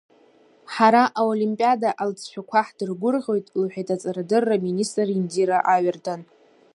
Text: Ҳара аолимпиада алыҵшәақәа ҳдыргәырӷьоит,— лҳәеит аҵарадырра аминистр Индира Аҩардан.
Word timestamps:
Ҳара 0.73 1.03
аолимпиада 1.19 1.89
алыҵшәақәа 2.01 2.59
ҳдыргәырӷьоит,— 2.67 3.47
лҳәеит 3.61 3.89
аҵарадырра 3.95 4.55
аминистр 4.59 5.07
Индира 5.17 5.57
Аҩардан. 5.73 6.21